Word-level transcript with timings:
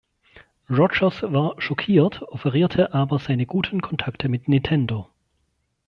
Rogers 0.67 1.21
war 1.21 1.61
schockiert, 1.61 2.23
offerierte 2.23 2.91
aber 2.95 3.19
seine 3.19 3.45
guten 3.45 3.81
Kontakte 3.83 4.29
mit 4.29 4.47
Nintendo. 4.47 5.07